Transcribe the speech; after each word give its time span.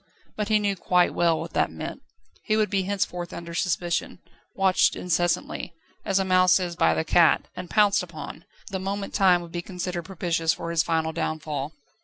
But 0.35 0.47
he 0.47 0.57
knew 0.57 0.75
quite 0.75 1.13
well 1.13 1.39
what 1.39 1.53
that 1.53 1.69
meant. 1.69 2.01
He 2.45 2.57
would 2.57 2.71
be 2.71 2.81
henceforth 2.81 3.31
under 3.31 3.53
suspicion, 3.53 4.17
watched 4.55 4.95
incessantly, 4.95 5.75
as 6.03 6.17
a 6.17 6.25
mouse 6.25 6.59
is 6.59 6.75
by 6.75 6.95
the 6.95 7.03
cat, 7.05 7.45
and 7.55 7.69
pounced 7.69 8.01
upon, 8.01 8.43
the 8.71 8.79
moment 8.79 9.13
time 9.13 9.43
would 9.43 9.51
be 9.51 9.61
considered 9.61 10.05
propitious 10.05 10.55
for 10.55 10.71
his 10.71 10.81
final 10.81 11.11
downfall. 11.13 11.73